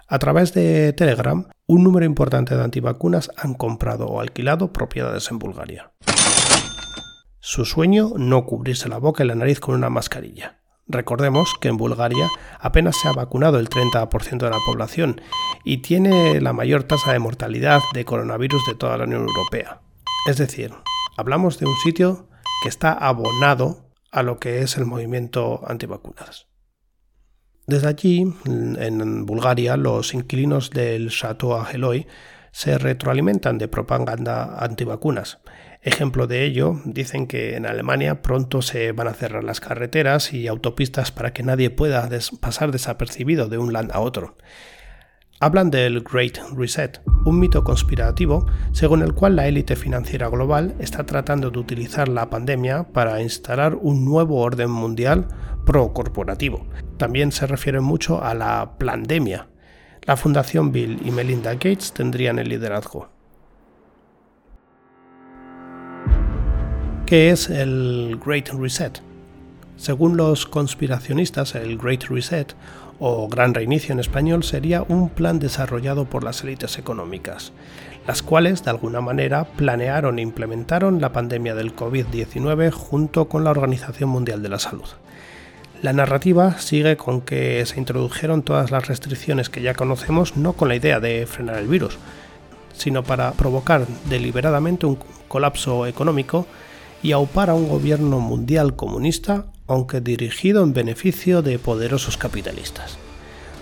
A 0.07 0.19
través 0.19 0.55
de 0.55 0.95
Telegram, 0.95 1.49
un 1.67 1.85
número 1.85 2.07
importante 2.07 2.57
de 2.57 2.65
antivacunas 2.65 3.31
han 3.37 3.53
comprado 3.53 4.07
o 4.07 4.23
alquilado 4.23 4.73
propiedades 4.73 5.31
en 5.31 5.39
Bulgaria. 5.39 5.93
Su 7.51 7.65
sueño, 7.65 8.13
no 8.19 8.45
cubrirse 8.45 8.91
la 8.91 8.99
boca 8.99 9.25
y 9.25 9.27
la 9.27 9.35
nariz 9.35 9.59
con 9.59 9.75
una 9.75 9.89
mascarilla. 9.89 10.59
Recordemos 10.87 11.55
que 11.59 11.69
en 11.69 11.79
Bulgaria 11.79 12.29
apenas 12.61 12.95
se 13.01 13.09
ha 13.09 13.13
vacunado 13.13 13.59
el 13.59 13.71
30% 13.71 14.37
de 14.37 14.51
la 14.51 14.59
población 14.67 15.23
y 15.65 15.79
tiene 15.79 16.43
la 16.43 16.53
mayor 16.53 16.83
tasa 16.83 17.15
de 17.15 17.19
mortalidad 17.19 17.81
de 17.95 18.05
coronavirus 18.05 18.67
de 18.67 18.75
toda 18.75 18.99
la 18.99 19.05
Unión 19.05 19.27
Europea. 19.27 19.81
Es 20.29 20.37
decir, 20.37 20.75
hablamos 21.17 21.59
de 21.59 21.65
un 21.65 21.77
sitio 21.77 22.29
que 22.63 22.69
está 22.69 22.93
abonado 22.93 23.89
a 24.13 24.23
lo 24.23 24.39
que 24.39 24.61
es 24.61 24.77
el 24.77 24.85
movimiento 24.85 25.63
antivacunadas. 25.67 26.49
Desde 27.67 27.89
allí, 27.89 28.31
en 28.45 29.25
Bulgaria, 29.25 29.79
los 29.79 30.13
inquilinos 30.13 30.69
del 30.69 31.09
Chateau 31.09 31.55
Ageloy 31.55 32.07
se 32.59 32.77
retroalimentan 32.77 33.57
de 33.57 33.69
propaganda 33.69 34.57
antivacunas 34.59 35.39
Ejemplo 35.81 36.27
de 36.27 36.45
ello, 36.45 36.81
dicen 36.85 37.29
que 37.29 37.55
en 37.55 37.65
Alemania 37.65 38.21
pronto 38.21 38.63
se 38.63 38.91
van 38.91 39.07
a 39.07 39.15
cerrar 39.15 39.45
las 39.45 39.61
carreteras 39.61 40.33
y 40.33 40.49
autopistas 40.49 41.13
para 41.13 41.33
que 41.33 41.45
nadie 41.45 41.71
pueda 41.71 42.09
pasar 42.41 42.73
desapercibido 42.73 43.49
de 43.49 43.59
un 43.59 43.73
land 43.73 43.93
a 43.93 44.01
otro. 44.01 44.37
Hablan 45.39 45.71
del 45.71 46.01
Great 46.01 46.39
Reset, 46.57 47.01
un 47.25 47.39
mito 47.39 47.63
conspirativo 47.63 48.47
según 48.73 49.03
el 49.03 49.15
cual 49.15 49.37
la 49.37 49.47
élite 49.47 49.77
financiera 49.77 50.29
global 50.29 50.75
está 50.81 51.07
tratando 51.07 51.53
de 51.53 51.61
utilizar 51.61 52.09
la 52.09 52.29
pandemia 52.29 52.89
para 52.93 53.23
instalar 53.23 53.77
un 53.77 54.05
nuevo 54.05 54.41
orden 54.41 54.71
mundial 54.73 55.29
pro-corporativo. 55.65 56.67
También 56.97 57.31
se 57.31 57.47
refiere 57.47 57.79
mucho 57.79 58.21
a 58.21 58.35
la 58.35 58.77
pandemia. 58.81 59.47
La 60.09 60.17
Fundación 60.17 60.73
Bill 60.73 61.03
y 61.05 61.11
Melinda 61.11 61.53
Gates 61.53 61.93
tendrían 61.93 62.39
el 62.39 62.49
liderazgo. 62.49 63.11
¿Qué 67.05 67.29
es 67.29 67.51
el 67.51 68.19
Great 68.25 68.49
Reset? 68.49 69.03
Según 69.77 70.17
los 70.17 70.47
conspiracionistas, 70.47 71.55
el 71.57 71.77
Great 71.77 72.05
Reset, 72.05 72.55
o 72.99 73.29
Gran 73.29 73.53
Reinicio 73.53 73.93
en 73.93 74.01
español, 74.01 74.45
sería 74.45 74.83
un 74.89 75.11
plan 75.11 75.39
desarrollado 75.39 76.07
por 76.07 76.25
las 76.25 76.43
élites 76.43 76.79
económicas, 76.79 77.53
las 78.07 78.23
cuales 78.23 78.65
de 78.65 78.71
alguna 78.71 79.03
manera 79.03 79.45
planearon 79.45 80.19
e 80.19 80.23
implementaron 80.23 81.03
la 81.03 81.13
pandemia 81.13 81.55
del 81.55 81.77
COVID-19 81.77 82.71
junto 82.71 83.29
con 83.29 83.45
la 83.45 83.51
Organización 83.51 84.09
Mundial 84.09 84.43
de 84.43 84.49
la 84.49 84.59
Salud. 84.59 84.89
La 85.81 85.93
narrativa 85.93 86.59
sigue 86.59 86.97
con 86.97 87.21
que 87.21 87.65
se 87.65 87.79
introdujeron 87.79 88.43
todas 88.43 88.73
las 88.73 88.89
restricciones 88.89 89.49
que 89.49 89.63
ya 89.63 89.75
conocemos 89.75 90.37
no 90.37 90.55
con 90.55 90.69
la 90.69 90.75
idea 90.75 90.99
de 90.99 91.25
frenar 91.27 91.59
el 91.59 91.69
virus, 91.69 91.99
sino 92.77 93.05
para 93.05 93.31
provocar 93.33 93.87
deliberadamente 94.09 94.87
un 94.87 94.99
colapso 95.29 95.87
económico 95.87 96.47
y 97.01 97.13
aupar 97.13 97.51
a 97.51 97.55
un 97.55 97.69
gobierno 97.69 98.19
mundial 98.19 98.75
comunista 98.75 99.47
aunque 99.69 100.01
dirigido 100.01 100.65
en 100.65 100.73
beneficio 100.73 101.43
de 101.43 101.59
poderosos 101.61 102.17
capitalistas. 102.17 102.99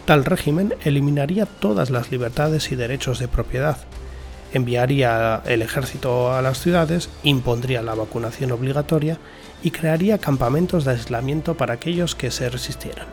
Tal 0.06 0.24
régimen 0.24 0.72
eliminaría 0.84 1.44
todas 1.46 1.90
las 1.90 2.12
libertades 2.12 2.70
y 2.70 2.76
derechos 2.76 3.18
de 3.18 3.28
propiedad, 3.28 3.76
enviaría 4.52 5.42
el 5.46 5.62
ejército 5.62 6.32
a 6.32 6.42
las 6.42 6.60
ciudades, 6.60 7.08
impondría 7.22 7.82
la 7.82 7.94
vacunación 7.94 8.52
obligatoria 8.52 9.18
y 9.62 9.70
crearía 9.70 10.18
campamentos 10.18 10.84
de 10.84 10.92
aislamiento 10.92 11.56
para 11.56 11.74
aquellos 11.74 12.14
que 12.14 12.30
se 12.30 12.48
resistieran. 12.48 13.06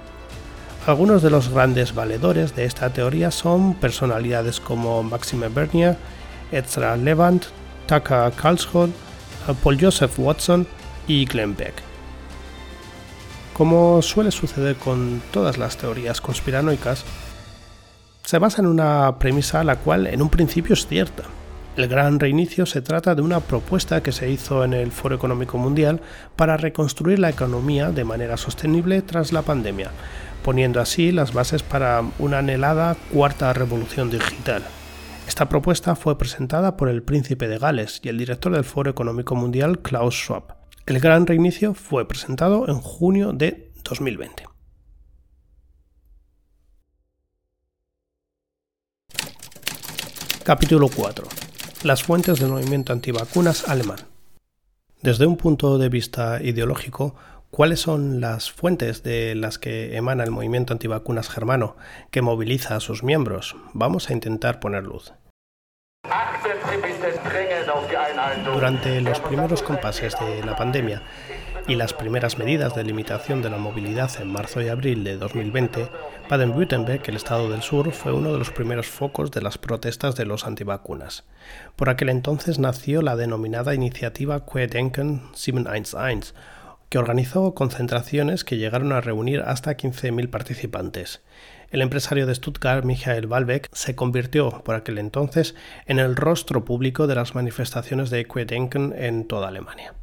Algunos 0.86 1.22
de 1.22 1.30
los 1.30 1.50
grandes 1.50 1.96
valedores 1.96 2.56
de 2.56 2.66
esta 2.66 2.92
teoría 2.92 3.32
son 3.32 3.76
personalidades 3.76 4.60
como 4.60 5.02
Maxime 5.02 5.48
Bernier, 5.48 5.98
Ezra 6.52 6.98
Levant, 6.98 7.46
Tucker 7.88 8.32
Carlsson, 8.34 8.94
Paul 9.64 9.78
Joseph 9.80 10.18
Watson 10.18 10.68
y 11.08 11.26
Glenn 11.26 11.56
Beck. 11.56 11.74
Como 13.54 14.02
suele 14.02 14.32
suceder 14.32 14.76
con 14.76 15.22
todas 15.32 15.58
las 15.58 15.78
teorías 15.78 16.20
conspiranoicas, 16.20 17.06
se 18.34 18.40
basa 18.40 18.64
en 18.64 18.68
una 18.68 19.20
premisa 19.20 19.64
la 19.64 19.76
cual 19.76 20.08
en 20.08 20.20
un 20.20 20.30
principio 20.30 20.74
es 20.74 20.88
cierta. 20.88 21.22
El 21.78 21.88
gran 21.88 22.20
reinicio 22.20 22.66
se 22.66 22.82
trata 22.82 23.14
de 23.14 23.22
una 23.22 23.42
propuesta 23.42 24.02
que 24.02 24.12
se 24.12 24.28
hizo 24.32 24.64
en 24.64 24.74
el 24.74 24.92
Foro 24.92 25.14
Económico 25.14 25.60
Mundial 25.60 26.02
para 26.36 26.58
reconstruir 26.58 27.20
la 27.20 27.30
economía 27.30 27.92
de 27.92 28.04
manera 28.04 28.36
sostenible 28.38 29.04
tras 29.04 29.34
la 29.34 29.44
pandemia, 29.44 29.92
poniendo 30.44 30.82
así 30.82 31.12
las 31.12 31.32
bases 31.32 31.62
para 31.62 32.04
una 32.18 32.40
anhelada 32.40 32.98
cuarta 33.12 33.54
revolución 33.54 34.10
digital. 34.10 34.64
Esta 35.28 35.48
propuesta 35.48 35.96
fue 35.96 36.18
presentada 36.18 36.76
por 36.76 36.90
el 36.90 37.04
príncipe 37.04 37.48
de 37.48 37.60
Gales 37.60 38.02
y 38.02 38.10
el 38.10 38.18
director 38.18 38.52
del 38.52 38.64
Foro 38.64 38.90
Económico 38.90 39.36
Mundial 39.36 39.78
Klaus 39.84 40.16
Schwab. 40.16 40.56
El 40.88 41.00
gran 41.00 41.28
reinicio 41.28 41.76
fue 41.76 42.08
presentado 42.08 42.68
en 42.68 42.80
junio 42.80 43.32
de 43.32 43.70
2020. 43.84 44.53
Capítulo 50.44 50.90
4. 50.94 51.26
Las 51.84 52.04
fuentes 52.04 52.38
del 52.42 52.50
movimiento 52.50 52.92
antivacunas 52.92 53.70
alemán. 53.70 54.00
Desde 55.02 55.26
un 55.26 55.38
punto 55.38 55.78
de 55.78 55.88
vista 55.88 56.44
ideológico, 56.44 57.16
¿cuáles 57.50 57.80
son 57.80 58.20
las 58.20 58.52
fuentes 58.52 59.04
de 59.04 59.36
las 59.36 59.58
que 59.58 59.96
emana 59.96 60.26
el 60.26 60.32
movimiento 60.32 60.74
antivacunas 60.74 61.30
germano 61.30 61.78
que 62.12 62.22
moviliza 62.22 62.76
a 62.76 62.82
sus 62.82 63.04
miembros? 63.04 63.56
Vamos 63.72 64.10
a 64.10 64.14
intentar 64.14 64.60
poner 64.60 64.84
luz. 64.84 65.14
Durante 68.44 69.00
los 69.00 69.22
primeros 69.22 69.64
compases 69.64 70.14
de 70.20 70.44
la 70.44 70.58
pandemia 70.58 71.04
y 71.68 71.76
las 71.76 71.94
primeras 71.94 72.38
medidas 72.38 72.76
de 72.76 72.84
limitación 72.84 73.42
de 73.42 73.50
la 73.50 73.58
movilidad 73.58 74.12
en 74.20 74.30
marzo 74.30 74.62
y 74.62 74.68
abril 74.68 75.06
de 75.06 75.16
2020, 75.16 75.88
Baden-Württemberg, 76.30 77.02
el 77.08 77.16
estado 77.18 77.50
del 77.50 77.62
sur, 77.62 77.92
fue 77.92 78.14
uno 78.14 78.32
de 78.32 78.40
los 78.40 78.50
primeros 78.50 78.88
focos 78.88 79.30
de 79.32 79.42
las 79.42 79.58
protestas 79.58 80.16
de 80.16 80.26
los 80.26 80.46
antivacunas. 80.46 81.26
Por 81.76 81.90
aquel 81.90 82.10
entonces 82.10 82.60
nació 82.60 83.02
la 83.02 83.16
denominada 83.16 83.76
iniciativa 83.76 84.46
Querdenken 84.46 85.22
711, 85.34 86.34
que 86.90 86.98
organizó 86.98 87.54
concentraciones 87.54 88.44
que 88.44 88.58
llegaron 88.58 88.94
a 88.94 89.02
reunir 89.02 89.42
hasta 89.42 89.76
15.000 89.76 90.30
participantes. 90.30 91.22
El 91.72 91.82
empresario 91.82 92.26
de 92.26 92.36
Stuttgart, 92.36 92.86
Michael 92.86 93.26
Walbeck, 93.26 93.70
se 93.74 93.96
convirtió 93.96 94.64
por 94.64 94.76
aquel 94.76 95.00
entonces 95.00 95.56
en 95.88 96.00
el 96.00 96.16
rostro 96.16 96.64
público 96.64 97.06
de 97.06 97.16
las 97.16 97.36
manifestaciones 97.36 98.10
de 98.10 98.26
Querdenken 98.26 98.94
en 98.98 99.28
toda 99.28 99.50
Alemania. 99.50 99.94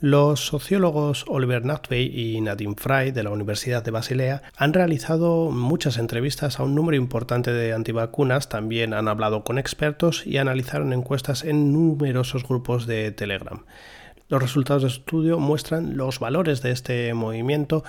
Los 0.00 0.46
sociólogos 0.46 1.24
Oliver 1.26 1.64
Nachtwey 1.64 2.06
y 2.06 2.40
Nadine 2.40 2.76
Frey 2.76 3.10
de 3.10 3.24
la 3.24 3.30
Universidad 3.30 3.82
de 3.82 3.90
Basilea 3.90 4.42
han 4.56 4.72
realizado 4.72 5.50
muchas 5.50 5.98
entrevistas 5.98 6.60
a 6.60 6.62
un 6.62 6.76
número 6.76 6.96
importante 6.96 7.50
de 7.50 7.72
antivacunas, 7.72 8.48
también 8.48 8.94
han 8.94 9.08
hablado 9.08 9.42
con 9.42 9.58
expertos 9.58 10.24
y 10.24 10.36
analizaron 10.36 10.92
encuestas 10.92 11.42
en 11.42 11.72
numerosos 11.72 12.46
grupos 12.46 12.86
de 12.86 13.10
Telegram. 13.10 13.64
Los 14.28 14.40
resultados 14.40 14.82
del 14.84 14.92
estudio 14.92 15.40
muestran 15.40 15.96
los 15.96 16.20
valores 16.20 16.62
de 16.62 16.70
este 16.70 17.12
movimiento 17.12 17.82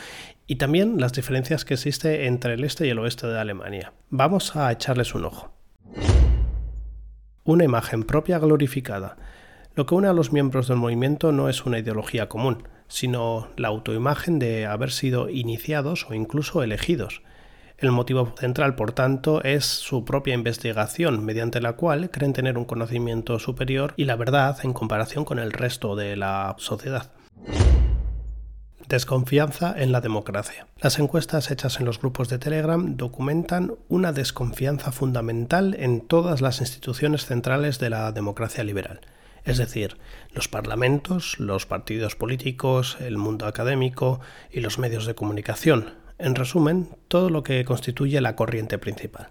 y 0.47 0.55
también 0.55 0.99
las 0.99 1.13
diferencias 1.13 1.63
que 1.63 1.75
existe 1.75 2.25
entre 2.25 2.55
el 2.55 2.63
este 2.63 2.87
y 2.87 2.89
el 2.89 2.97
oeste 2.97 3.27
de 3.27 3.39
Alemania. 3.39 3.93
Vamos 4.09 4.55
a 4.55 4.71
echarles 4.71 5.13
un 5.13 5.25
ojo. 5.25 5.53
Una 7.43 7.65
imagen 7.65 8.01
propia 8.01 8.39
glorificada. 8.39 9.17
Lo 9.75 9.85
que 9.85 9.95
une 9.95 10.07
a 10.07 10.13
los 10.13 10.33
miembros 10.33 10.67
del 10.67 10.77
movimiento 10.77 11.31
no 11.31 11.47
es 11.49 11.65
una 11.65 11.79
ideología 11.79 12.27
común, 12.27 12.63
sino 12.87 13.47
la 13.55 13.69
autoimagen 13.69 14.39
de 14.39 14.65
haber 14.65 14.91
sido 14.91 15.29
iniciados 15.29 16.07
o 16.09 16.13
incluso 16.13 16.63
elegidos. 16.63 17.21
El 17.77 17.91
motivo 17.91 18.33
central, 18.37 18.75
por 18.75 18.91
tanto, 18.91 19.41
es 19.43 19.63
su 19.63 20.03
propia 20.03 20.33
investigación, 20.33 21.23
mediante 21.23 21.61
la 21.61 21.73
cual 21.73 22.09
creen 22.11 22.33
tener 22.33 22.57
un 22.57 22.65
conocimiento 22.65 23.39
superior 23.39 23.93
y 23.95 24.03
la 24.03 24.17
verdad 24.17 24.57
en 24.63 24.73
comparación 24.73 25.23
con 25.23 25.39
el 25.39 25.53
resto 25.53 25.95
de 25.95 26.17
la 26.17 26.55
sociedad. 26.57 27.11
Desconfianza 28.89 29.73
en 29.77 29.91
la 29.93 30.01
democracia. 30.01 30.67
Las 30.81 30.99
encuestas 30.99 31.51
hechas 31.51 31.79
en 31.79 31.85
los 31.85 31.99
grupos 31.99 32.27
de 32.27 32.39
Telegram 32.39 32.97
documentan 32.97 33.75
una 33.87 34.11
desconfianza 34.11 34.91
fundamental 34.91 35.75
en 35.79 36.01
todas 36.01 36.41
las 36.41 36.59
instituciones 36.59 37.25
centrales 37.25 37.79
de 37.79 37.91
la 37.91 38.11
democracia 38.11 38.63
liberal, 38.63 38.99
es 39.45 39.57
decir, 39.57 39.97
los 40.31 40.47
parlamentos, 40.47 41.39
los 41.39 41.65
partidos 41.65 42.15
políticos, 42.15 42.97
el 42.99 43.17
mundo 43.17 43.45
académico 43.45 44.19
y 44.51 44.59
los 44.59 44.79
medios 44.79 45.05
de 45.05 45.15
comunicación, 45.15 45.93
en 46.17 46.35
resumen, 46.35 46.89
todo 47.07 47.29
lo 47.29 47.43
que 47.43 47.63
constituye 47.65 48.19
la 48.21 48.35
corriente 48.35 48.77
principal. 48.77 49.29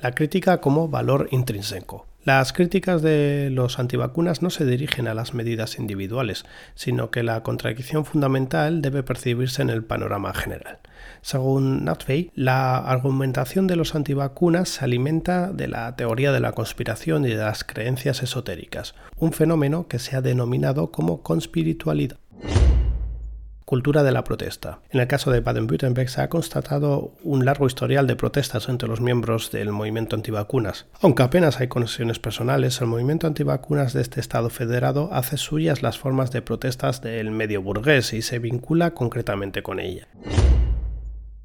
La 0.00 0.12
crítica 0.14 0.60
como 0.60 0.88
valor 0.88 1.28
intrínseco. 1.30 2.06
Las 2.24 2.54
críticas 2.54 3.02
de 3.02 3.50
los 3.52 3.78
antivacunas 3.78 4.40
no 4.40 4.48
se 4.48 4.64
dirigen 4.64 5.08
a 5.08 5.14
las 5.14 5.34
medidas 5.34 5.78
individuales, 5.78 6.46
sino 6.74 7.10
que 7.10 7.22
la 7.22 7.42
contradicción 7.42 8.06
fundamental 8.06 8.80
debe 8.80 9.02
percibirse 9.02 9.60
en 9.60 9.68
el 9.68 9.84
panorama 9.84 10.32
general. 10.32 10.78
Según 11.20 11.84
Natvey, 11.84 12.30
la 12.34 12.78
argumentación 12.78 13.66
de 13.66 13.76
los 13.76 13.94
antivacunas 13.94 14.70
se 14.70 14.86
alimenta 14.86 15.52
de 15.52 15.68
la 15.68 15.96
teoría 15.96 16.32
de 16.32 16.40
la 16.40 16.52
conspiración 16.52 17.26
y 17.26 17.28
de 17.28 17.36
las 17.36 17.62
creencias 17.62 18.22
esotéricas, 18.22 18.94
un 19.18 19.34
fenómeno 19.34 19.86
que 19.86 19.98
se 19.98 20.16
ha 20.16 20.22
denominado 20.22 20.90
como 20.92 21.22
conspiritualidad. 21.22 22.16
Cultura 23.64 24.02
de 24.02 24.12
la 24.12 24.24
protesta. 24.24 24.80
En 24.90 25.00
el 25.00 25.06
caso 25.06 25.30
de 25.30 25.40
Baden-Württemberg 25.40 26.08
se 26.08 26.20
ha 26.20 26.28
constatado 26.28 27.12
un 27.22 27.44
largo 27.44 27.66
historial 27.66 28.06
de 28.06 28.16
protestas 28.16 28.68
entre 28.68 28.88
los 28.88 29.00
miembros 29.00 29.50
del 29.50 29.72
movimiento 29.72 30.16
antivacunas. 30.16 30.86
Aunque 31.00 31.22
apenas 31.22 31.60
hay 31.60 31.68
conexiones 31.68 32.18
personales, 32.18 32.80
el 32.80 32.88
movimiento 32.88 33.26
antivacunas 33.26 33.92
de 33.92 34.02
este 34.02 34.20
Estado 34.20 34.50
federado 34.50 35.08
hace 35.12 35.38
suyas 35.38 35.82
las 35.82 35.98
formas 35.98 36.30
de 36.30 36.42
protestas 36.42 37.00
del 37.00 37.30
medio 37.30 37.62
burgués 37.62 38.12
y 38.12 38.22
se 38.22 38.38
vincula 38.38 38.92
concretamente 38.92 39.62
con 39.62 39.80
ella 39.80 40.08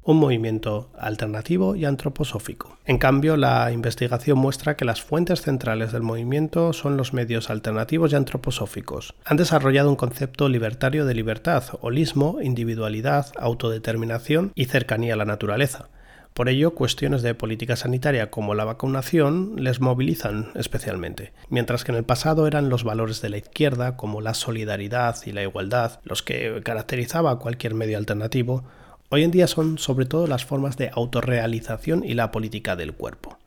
un 0.02 0.16
movimiento 0.16 0.90
alternativo 0.98 1.76
y 1.76 1.84
antroposófico. 1.84 2.78
En 2.86 2.98
cambio, 2.98 3.36
la 3.36 3.70
investigación 3.72 4.38
muestra 4.38 4.76
que 4.76 4.84
las 4.84 5.02
fuentes 5.02 5.42
centrales 5.42 5.92
del 5.92 6.02
movimiento 6.02 6.72
son 6.72 6.96
los 6.96 7.12
medios 7.12 7.50
alternativos 7.50 8.12
y 8.12 8.16
antroposóficos. 8.16 9.14
Han 9.24 9.36
desarrollado 9.36 9.90
un 9.90 9.96
concepto 9.96 10.48
libertario 10.48 11.04
de 11.04 11.14
libertad, 11.14 11.64
holismo, 11.80 12.38
individualidad, 12.42 13.26
autodeterminación 13.38 14.52
y 14.54 14.66
cercanía 14.66 15.14
a 15.14 15.16
la 15.16 15.24
naturaleza. 15.24 15.88
Por 16.32 16.48
ello, 16.48 16.74
cuestiones 16.74 17.22
de 17.22 17.34
política 17.34 17.76
sanitaria 17.76 18.30
como 18.30 18.54
la 18.54 18.64
vacunación 18.64 19.56
les 19.56 19.80
movilizan 19.80 20.52
especialmente, 20.54 21.32
mientras 21.48 21.84
que 21.84 21.92
en 21.92 21.98
el 21.98 22.04
pasado 22.04 22.46
eran 22.46 22.68
los 22.68 22.84
valores 22.84 23.20
de 23.20 23.30
la 23.30 23.38
izquierda 23.38 23.96
como 23.96 24.20
la 24.20 24.34
solidaridad 24.34 25.16
y 25.26 25.32
la 25.32 25.42
igualdad 25.42 26.00
los 26.04 26.22
que 26.22 26.60
caracterizaba 26.64 27.32
a 27.32 27.36
cualquier 27.36 27.74
medio 27.74 27.98
alternativo, 27.98 28.64
Hoy 29.12 29.24
en 29.24 29.32
día 29.32 29.48
son 29.48 29.76
sobre 29.78 30.06
todo 30.06 30.28
las 30.28 30.44
formas 30.44 30.76
de 30.76 30.88
autorrealización 30.94 32.04
y 32.04 32.14
la 32.14 32.30
política 32.30 32.76
del 32.76 32.92
cuerpo. 32.92 33.38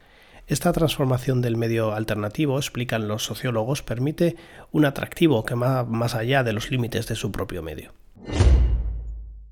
Esta 0.46 0.74
transformación 0.74 1.42
del 1.42 1.56
medio 1.56 1.94
alternativo, 1.94 2.58
explican 2.58 3.08
los 3.08 3.24
sociólogos, 3.24 3.82
permite 3.82 4.36
un 4.74 4.84
atractivo 4.84 5.46
que 5.46 5.56
va 5.56 5.86
más 5.86 6.16
allá 6.16 6.44
de 6.44 6.52
los 6.52 6.70
límites 6.70 7.08
de 7.08 7.16
su 7.16 7.32
propio 7.32 7.64
medio. 7.64 7.94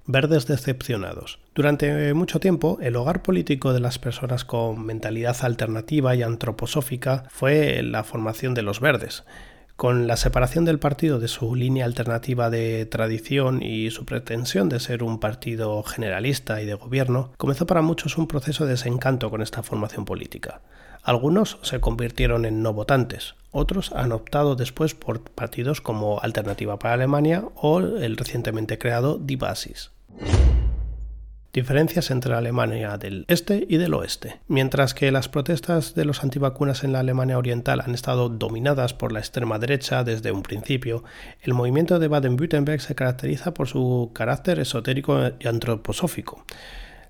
Verdes 0.05 0.47
decepcionados. 0.47 1.39
Durante 1.55 2.13
mucho 2.13 2.41
tiempo, 2.41 2.77
el 2.81 2.97
hogar 2.97 3.23
político 3.23 3.71
de 3.71 3.79
las 3.79 3.97
personas 3.97 4.43
con 4.43 4.85
mentalidad 4.85 5.37
alternativa 5.43 6.13
y 6.13 6.23
antroposófica 6.23 7.23
fue 7.29 7.81
la 7.83 8.03
formación 8.03 8.53
de 8.53 8.63
los 8.63 8.81
verdes, 8.81 9.23
Con 9.81 10.05
la 10.05 10.15
separación 10.15 10.63
del 10.63 10.77
partido 10.77 11.17
de 11.17 11.27
su 11.27 11.55
línea 11.55 11.85
alternativa 11.85 12.51
de 12.51 12.85
tradición 12.85 13.63
y 13.63 13.89
su 13.89 14.05
pretensión 14.05 14.69
de 14.69 14.79
ser 14.79 15.01
un 15.01 15.19
partido 15.19 15.81
generalista 15.81 16.61
y 16.61 16.67
de 16.67 16.75
gobierno, 16.75 17.31
comenzó 17.37 17.65
para 17.65 17.81
muchos 17.81 18.19
un 18.19 18.27
proceso 18.27 18.65
de 18.65 18.73
desencanto 18.73 19.31
con 19.31 19.41
esta 19.41 19.63
formación 19.63 20.05
política. 20.05 20.61
Algunos 21.01 21.57
se 21.63 21.79
convirtieron 21.79 22.45
en 22.45 22.61
no 22.61 22.73
votantes, 22.73 23.33
otros 23.49 23.91
han 23.91 24.11
optado 24.11 24.55
después 24.55 24.93
por 24.93 25.23
partidos 25.23 25.81
como 25.81 26.19
Alternativa 26.19 26.77
para 26.77 26.93
Alemania 26.93 27.45
o 27.55 27.79
el 27.79 28.17
recientemente 28.17 28.77
creado 28.77 29.17
Die 29.17 29.37
Basis. 29.37 29.89
Diferencias 31.53 32.11
entre 32.11 32.31
la 32.31 32.37
Alemania 32.37 32.97
del 32.97 33.25
este 33.27 33.65
y 33.67 33.75
del 33.75 33.93
oeste. 33.93 34.39
Mientras 34.47 34.93
que 34.93 35.11
las 35.11 35.27
protestas 35.27 35.95
de 35.95 36.05
los 36.05 36.23
antivacunas 36.23 36.85
en 36.85 36.93
la 36.93 37.01
Alemania 37.01 37.37
oriental 37.37 37.81
han 37.81 37.93
estado 37.93 38.29
dominadas 38.29 38.93
por 38.93 39.11
la 39.11 39.19
extrema 39.19 39.59
derecha 39.59 40.05
desde 40.05 40.31
un 40.31 40.43
principio, 40.43 41.03
el 41.41 41.53
movimiento 41.53 41.99
de 41.99 42.07
Baden-Württemberg 42.07 42.79
se 42.79 42.95
caracteriza 42.95 43.53
por 43.53 43.67
su 43.67 44.11
carácter 44.13 44.59
esotérico 44.59 45.19
y 45.41 45.47
antroposófico. 45.47 46.45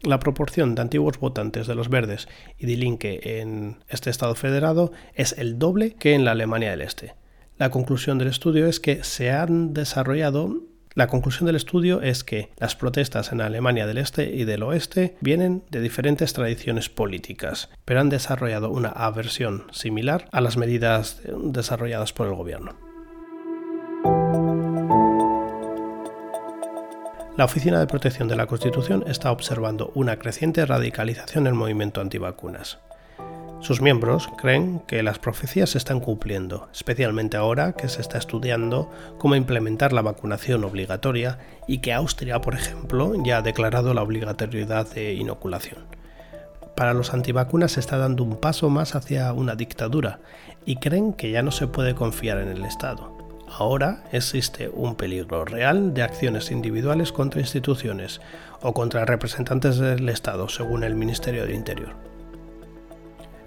La 0.01 0.17
proporción 0.17 0.73
de 0.73 0.81
antiguos 0.81 1.19
votantes 1.19 1.67
de 1.67 1.75
los 1.75 1.89
verdes 1.89 2.27
y 2.57 2.65
de 2.65 2.77
Linke 2.77 3.41
en 3.41 3.83
este 3.89 4.09
Estado 4.09 4.33
federado 4.33 4.91
es 5.13 5.37
el 5.37 5.59
doble 5.59 5.93
que 5.93 6.15
en 6.15 6.25
la 6.25 6.31
Alemania 6.31 6.71
del 6.71 6.81
Este. 6.81 7.13
La 7.59 7.69
conclusión 7.69 8.17
del 8.17 8.29
estudio 8.29 8.65
es 8.65 8.79
que 8.79 9.03
se 9.03 9.29
han 9.29 9.75
desarrollado 9.75 10.63
la 10.93 11.07
conclusión 11.07 11.45
del 11.45 11.55
estudio 11.55 12.01
es 12.01 12.25
que 12.25 12.49
las 12.57 12.75
protestas 12.75 13.31
en 13.31 13.39
Alemania 13.39 13.87
del 13.87 13.97
Este 13.97 14.25
y 14.25 14.43
del 14.43 14.63
Oeste 14.63 15.15
vienen 15.21 15.63
de 15.69 15.79
diferentes 15.79 16.33
tradiciones 16.33 16.89
políticas, 16.89 17.69
pero 17.85 18.01
han 18.01 18.09
desarrollado 18.09 18.69
una 18.69 18.89
aversión 18.89 19.67
similar 19.71 20.27
a 20.33 20.41
las 20.41 20.57
medidas 20.57 21.21
desarrolladas 21.43 22.11
por 22.11 22.27
el 22.27 22.35
gobierno. 22.35 22.75
La 27.37 27.45
Oficina 27.45 27.79
de 27.79 27.87
Protección 27.87 28.27
de 28.27 28.35
la 28.35 28.45
Constitución 28.45 29.05
está 29.07 29.31
observando 29.31 29.93
una 29.95 30.17
creciente 30.17 30.65
radicalización 30.65 31.45
del 31.45 31.53
movimiento 31.53 32.01
antivacunas. 32.01 32.79
Sus 33.61 33.79
miembros 33.79 34.27
creen 34.37 34.79
que 34.87 35.03
las 35.03 35.19
profecías 35.19 35.69
se 35.69 35.77
están 35.77 35.99
cumpliendo, 35.99 36.67
especialmente 36.73 37.37
ahora 37.37 37.73
que 37.73 37.89
se 37.89 38.01
está 38.01 38.17
estudiando 38.17 38.89
cómo 39.19 39.35
implementar 39.35 39.93
la 39.93 40.01
vacunación 40.01 40.63
obligatoria 40.63 41.37
y 41.67 41.77
que 41.77 41.93
Austria, 41.93 42.41
por 42.41 42.55
ejemplo, 42.55 43.13
ya 43.23 43.37
ha 43.37 43.41
declarado 43.43 43.93
la 43.93 44.01
obligatoriedad 44.01 44.91
de 44.91 45.13
inoculación. 45.13 45.77
Para 46.75 46.95
los 46.95 47.13
antivacunas 47.13 47.73
se 47.73 47.81
está 47.81 47.99
dando 47.99 48.23
un 48.23 48.37
paso 48.37 48.71
más 48.71 48.95
hacia 48.95 49.31
una 49.31 49.53
dictadura 49.53 50.21
y 50.65 50.77
creen 50.77 51.13
que 51.13 51.29
ya 51.29 51.43
no 51.43 51.51
se 51.51 51.67
puede 51.67 51.93
confiar 51.93 52.39
en 52.39 52.47
el 52.47 52.65
Estado. 52.65 53.15
Ahora 53.47 54.05
existe 54.11 54.69
un 54.69 54.95
peligro 54.95 55.45
real 55.45 55.93
de 55.93 56.01
acciones 56.01 56.49
individuales 56.49 57.11
contra 57.11 57.41
instituciones 57.41 58.21
o 58.61 58.73
contra 58.73 59.05
representantes 59.05 59.77
del 59.77 60.09
Estado, 60.09 60.49
según 60.49 60.83
el 60.83 60.95
Ministerio 60.95 61.43
del 61.45 61.53
Interior. 61.53 62.10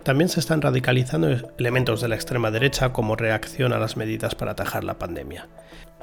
También 0.05 0.29
se 0.29 0.39
están 0.39 0.61
radicalizando 0.61 1.29
elementos 1.57 2.03
de 2.03 2.09
la 2.09 2.15
extrema 2.15 2.51
derecha 2.51 2.93
como 2.93 3.17
reacción 3.17 3.73
a 3.73 3.79
las 3.79 3.97
medidas 3.97 4.35
para 4.35 4.51
atajar 4.51 4.85
la 4.85 4.99
pandemia. 4.99 5.49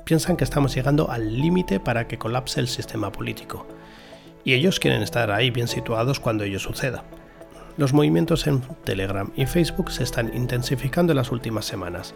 Piensan 0.05 0.38
que 0.38 0.43
estamos 0.43 0.74
llegando 0.74 1.12
al 1.12 1.39
límite 1.39 1.79
para 1.79 2.08
que 2.08 2.17
colapse 2.17 2.60
el 2.60 2.67
sistema 2.67 3.12
político. 3.12 3.67
Y 4.43 4.55
ellos 4.55 4.79
quieren 4.79 5.03
estar 5.03 5.29
ahí 5.29 5.51
bien 5.51 5.67
situados 5.67 6.20
cuando 6.20 6.43
ello 6.43 6.58
suceda. 6.58 7.03
Los 7.77 7.93
movimientos 7.93 8.48
en 8.48 8.62
Telegram 8.84 9.31
y 9.36 9.46
Facebook 9.46 9.91
se 9.91 10.03
están 10.03 10.36
intensificando 10.36 11.13
en 11.13 11.17
las 11.17 11.31
últimas 11.31 11.65
semanas. 11.65 12.15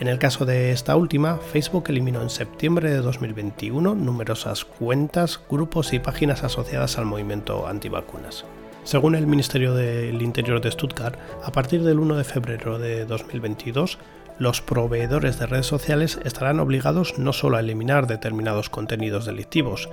En 0.00 0.08
el 0.08 0.18
caso 0.18 0.44
de 0.44 0.70
esta 0.70 0.96
última, 0.96 1.38
Facebook 1.38 1.84
eliminó 1.88 2.20
en 2.20 2.28
septiembre 2.28 2.90
de 2.90 2.98
2021 2.98 3.94
numerosas 3.94 4.66
cuentas, 4.66 5.40
grupos 5.48 5.94
y 5.94 5.98
páginas 5.98 6.44
asociadas 6.44 6.98
al 6.98 7.06
movimiento 7.06 7.66
antivacunas. 7.66 8.44
Según 8.84 9.14
el 9.14 9.28
Ministerio 9.28 9.74
del 9.74 10.20
Interior 10.22 10.60
de 10.60 10.70
Stuttgart, 10.70 11.16
a 11.44 11.52
partir 11.52 11.84
del 11.84 12.00
1 12.00 12.16
de 12.16 12.24
febrero 12.24 12.80
de 12.80 13.04
2022, 13.04 13.98
los 14.38 14.60
proveedores 14.60 15.38
de 15.38 15.46
redes 15.46 15.66
sociales 15.66 16.18
estarán 16.24 16.58
obligados 16.58 17.16
no 17.16 17.32
solo 17.32 17.56
a 17.56 17.60
eliminar 17.60 18.08
determinados 18.08 18.70
contenidos 18.70 19.24
delictivos 19.24 19.88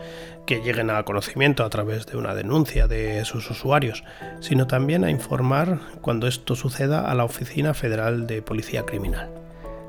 que 0.48 0.62
lleguen 0.62 0.90
a 0.90 1.04
conocimiento 1.04 1.64
a 1.64 1.70
través 1.70 2.08
de 2.08 2.18
una 2.18 2.34
denuncia 2.34 2.88
de 2.88 3.24
sus 3.26 3.52
usuarios, 3.52 4.04
sino 4.40 4.66
también 4.66 5.04
a 5.04 5.12
informar 5.12 5.80
cuando 6.02 6.26
esto 6.26 6.56
suceda 6.56 7.12
a 7.12 7.14
la 7.14 7.26
Oficina 7.26 7.76
Federal 7.76 8.26
de 8.26 8.42
Policía 8.42 8.88
Criminal. 8.88 9.30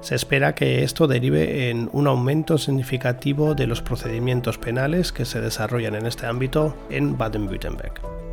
Se 0.03 0.14
espera 0.14 0.55
que 0.55 0.83
esto 0.83 1.07
derive 1.07 1.70
en 1.70 1.88
un 1.92 2.07
aumento 2.07 2.59
significativo 2.59 3.55
de 3.55 3.66
los 3.66 3.81
procedimientos 3.81 4.59
penales 4.59 5.11
que 5.12 5.24
se 5.24 5.40
desarrollan 5.40 5.94
en 5.94 6.07
este 6.07 6.27
ámbito 6.27 6.77
en 6.90 7.16
Baden-Württemberg. 7.16 8.30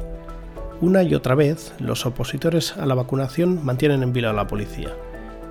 Una 0.80 1.02
y 1.02 1.16
otra 1.16 1.34
vez, 1.34 1.74
los 1.80 2.06
opositores 2.06 2.78
a 2.78 2.86
la 2.86 2.94
vacunación 2.94 3.66
mantienen 3.66 4.04
en 4.04 4.14
vilo 4.14 4.30
a 4.30 4.34
la 4.34 4.46
policía. 4.46 4.94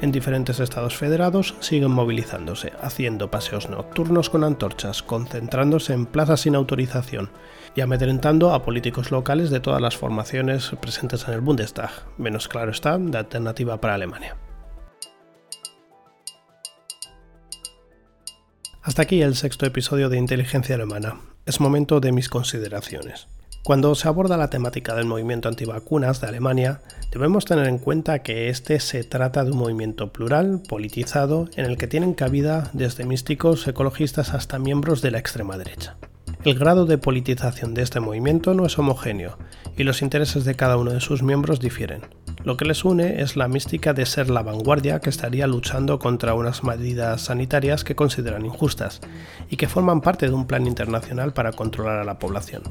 En 0.01 0.13
diferentes 0.13 0.61
estados 0.61 0.97
federados 0.97 1.57
siguen 1.59 1.91
movilizándose, 1.91 2.73
haciendo 2.81 3.29
paseos 3.29 3.69
nocturnos 3.69 4.31
con 4.31 4.45
antorchas, 4.45 5.03
concentrándose 5.03 5.95
en 5.95 6.07
plazas 6.07 6.43
sin 6.43 6.55
autorización 6.55 7.31
y 7.75 7.81
amedrentando 7.81 8.55
a 8.55 8.63
políticos 8.63 9.11
locales 9.11 9.51
de 9.51 9.59
todas 9.59 9.81
las 9.83 9.97
formaciones 9.97 10.71
presentes 10.81 11.27
en 11.27 11.35
el 11.35 11.41
Bundestag, 11.41 11.91
menos 12.19 12.47
claro 12.47 12.71
está, 12.71 12.97
de 12.97 13.19
alternativa 13.19 13.81
para 13.81 13.95
Alemania. 13.95 14.37
Hasta 18.81 19.03
aquí 19.03 19.23
el 19.23 19.35
sexto 19.35 19.67
episodio 19.67 20.09
de 20.09 20.19
Inteligencia 20.19 20.77
Alemana. 20.77 21.21
Es 21.47 21.59
momento 21.59 21.99
de 21.99 22.13
mis 22.13 22.29
consideraciones. 22.29 23.27
Cuando 23.67 23.93
se 23.97 24.07
aborda 24.07 24.37
la 24.37 24.49
temática 24.49 24.95
del 24.95 25.07
movimiento 25.07 25.49
antivacunas 25.49 26.21
de 26.21 26.29
Alemania, 26.29 26.83
debemos 27.11 27.47
tener 27.47 27.67
en 27.67 27.79
cuenta 27.79 28.21
que 28.21 28.49
este 28.49 28.79
se 28.79 29.03
trata 29.03 29.43
de 29.43 29.51
un 29.51 29.59
movimiento 29.59 30.13
plural, 30.13 30.63
politizado, 30.69 31.49
en 31.57 31.65
el 31.65 31.77
que 31.77 31.89
tienen 31.89 32.15
cabida 32.15 32.71
desde 32.75 33.05
místicos 33.05 33.67
ecologistas 33.67 34.35
hasta 34.35 34.61
miembros 34.61 35.03
de 35.03 35.11
la 35.11 35.19
extrema 35.19 35.59
derecha. 35.59 35.97
El 36.45 36.57
grado 36.57 36.87
de 36.87 36.97
politización 36.97 37.75
de 37.75 37.83
este 37.83 37.99
movimiento 37.99 38.55
no 38.55 38.67
es 38.67 38.79
homogéneo 38.79 39.37
y 39.77 39.83
los 39.83 40.01
intereses 40.01 40.45
de 40.45 40.55
cada 40.55 40.77
uno 40.77 40.93
de 40.93 41.01
sus 41.01 41.25
miembros 41.25 41.59
difieren. 41.59 42.03
Lo 42.45 42.57
que 42.57 42.67
les 42.67 42.85
une 42.85 43.21
es 43.21 43.35
la 43.35 43.49
mística 43.49 43.95
de 43.95 44.07
ser 44.07 44.31
la 44.31 44.45
vanguardia 44.45 45.01
que 45.01 45.11
estaría 45.11 45.49
luchando 45.49 45.99
contra 45.99 46.35
unas 46.35 46.63
medidas 46.63 47.23
sanitarias 47.23 47.83
que 47.83 47.97
consideran 47.97 48.47
injustas 48.47 49.01
y 49.51 49.57
que 49.57 49.67
forman 49.67 50.03
parte 50.03 50.29
de 50.29 50.35
un 50.35 50.47
plan 50.47 50.69
internacional 50.69 51.33
para 51.33 51.51
controlar 51.51 51.99
a 51.99 52.05
la 52.05 52.21
población. 52.21 52.63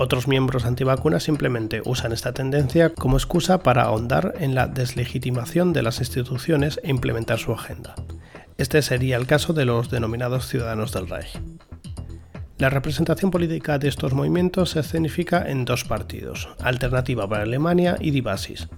Otros 0.00 0.28
miembros 0.28 0.64
antivacunas 0.64 1.24
simplemente 1.24 1.82
usan 1.84 2.12
esta 2.12 2.32
tendencia 2.32 2.94
como 2.94 3.16
excusa 3.16 3.64
para 3.64 3.82
ahondar 3.82 4.34
en 4.38 4.54
la 4.54 4.68
deslegitimación 4.68 5.72
de 5.72 5.82
las 5.82 5.98
instituciones 5.98 6.78
e 6.84 6.90
implementar 6.90 7.40
su 7.40 7.52
agenda. 7.52 7.96
Este 8.58 8.80
sería 8.82 9.16
el 9.16 9.26
caso 9.26 9.54
de 9.54 9.64
los 9.64 9.90
denominados 9.90 10.46
ciudadanos 10.46 10.92
del 10.92 11.08
Reich. 11.08 11.40
La 12.58 12.70
representación 12.70 13.32
política 13.32 13.80
de 13.80 13.88
estos 13.88 14.14
movimientos 14.14 14.70
se 14.70 14.80
escenifica 14.80 15.50
en 15.50 15.64
dos 15.64 15.82
partidos, 15.82 16.48
Alternativa 16.60 17.28
para 17.28 17.42
Alemania 17.42 17.96
y 17.98 18.12
Divasis, 18.12 18.68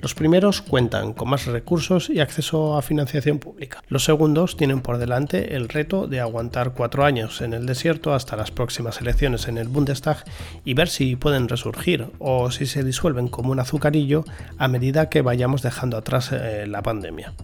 los 0.00 0.14
primeros 0.14 0.62
cuentan 0.62 1.12
con 1.12 1.28
más 1.28 1.46
recursos 1.46 2.08
y 2.08 2.20
acceso 2.20 2.76
a 2.76 2.82
financiación 2.82 3.38
pública. 3.38 3.82
Los 3.88 4.04
segundos 4.04 4.56
tienen 4.56 4.80
por 4.80 4.98
delante 4.98 5.56
el 5.56 5.68
reto 5.68 6.06
de 6.06 6.20
aguantar 6.20 6.72
cuatro 6.72 7.04
años 7.04 7.40
en 7.40 7.52
el 7.52 7.66
desierto 7.66 8.14
hasta 8.14 8.36
las 8.36 8.50
próximas 8.50 9.00
elecciones 9.00 9.48
en 9.48 9.58
el 9.58 9.68
Bundestag 9.68 10.24
y 10.64 10.74
ver 10.74 10.88
si 10.88 11.16
pueden 11.16 11.48
resurgir 11.48 12.06
o 12.18 12.50
si 12.50 12.66
se 12.66 12.82
disuelven 12.82 13.28
como 13.28 13.52
un 13.52 13.60
azucarillo 13.60 14.24
a 14.58 14.68
medida 14.68 15.08
que 15.08 15.22
vayamos 15.22 15.62
dejando 15.62 15.96
atrás 15.96 16.30
eh, 16.32 16.66
la 16.66 16.82
pandemia. 16.82 17.34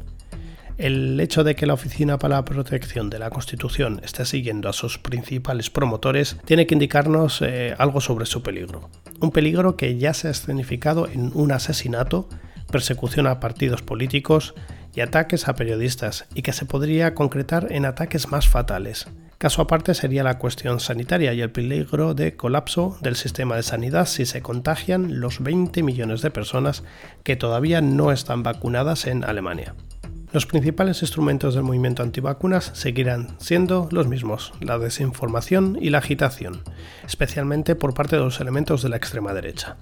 El 0.79 1.19
hecho 1.21 1.43
de 1.43 1.57
que 1.57 1.65
la 1.65 1.73
Oficina 1.73 2.19
para 2.19 2.37
la 2.37 2.45
Protección 2.45 3.09
de 3.09 3.19
la 3.19 3.31
Constitución 3.31 4.01
esté 4.05 4.27
siguiendo 4.27 4.69
a 4.69 4.75
sus 4.75 4.99
principales 4.99 5.71
promotores 5.71 6.37
tiene 6.45 6.67
que 6.67 6.75
indicarnos 6.75 7.41
eh, 7.41 7.75
algo 7.79 8.03
sobre 8.03 8.27
su 8.27 8.43
peligro. 8.43 8.91
Un 9.21 9.31
peligro 9.31 9.77
que 9.77 9.97
ya 9.97 10.13
se 10.13 10.29
ha 10.29 10.33
escenificado 10.33 11.09
en 11.09 11.31
un 11.33 11.53
asesinato 11.53 12.29
persecución 12.71 13.27
a 13.27 13.41
partidos 13.41 13.83
políticos 13.83 14.55
y 14.95 15.01
ataques 15.01 15.49
a 15.49 15.55
periodistas, 15.55 16.27
y 16.35 16.43
que 16.43 16.53
se 16.53 16.65
podría 16.65 17.15
concretar 17.15 17.69
en 17.71 17.85
ataques 17.85 18.29
más 18.29 18.49
fatales. 18.49 19.07
Caso 19.39 19.61
aparte 19.61 19.93
sería 19.93 20.25
la 20.25 20.39
cuestión 20.39 20.81
sanitaria 20.81 21.35
y 21.35 21.43
el 21.43 21.51
peligro 21.51 22.15
de 22.15 22.37
colapso 22.37 22.97
del 23.03 23.17
sistema 23.17 23.57
de 23.57 23.63
sanidad 23.63 24.07
si 24.07 24.25
se 24.25 24.41
contagian 24.41 25.21
los 25.21 25.43
20 25.43 25.83
millones 25.83 26.23
de 26.23 26.31
personas 26.31 26.85
que 27.23 27.37
todavía 27.37 27.83
no 27.83 28.13
están 28.13 28.43
vacunadas 28.43 29.07
en 29.07 29.25
Alemania. 29.25 29.75
Los 30.33 30.47
principales 30.47 31.03
instrumentos 31.03 31.55
del 31.55 31.65
movimiento 31.65 32.03
antivacunas 32.03 32.71
seguirán 32.75 33.37
siendo 33.39 33.89
los 33.93 34.09
mismos, 34.09 34.55
la 34.61 34.79
desinformación 34.79 35.79
y 35.81 35.91
la 35.91 35.99
agitación, 35.99 36.63
especialmente 37.07 37.75
por 37.75 37.95
parte 37.95 38.17
de 38.17 38.23
los 38.23 38.41
elementos 38.41 38.83
de 38.83 38.89
la 38.89 38.97
extrema 38.97 39.35
derecha. 39.35 39.77